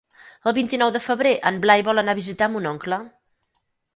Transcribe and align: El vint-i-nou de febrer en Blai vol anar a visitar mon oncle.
El 0.51 0.53
vint-i-nou 0.57 0.93
de 0.95 1.01
febrer 1.07 1.33
en 1.51 1.59
Blai 1.67 1.85
vol 1.89 2.03
anar 2.03 2.17
a 2.17 2.21
visitar 2.21 2.49
mon 2.53 2.69
oncle. 2.73 2.99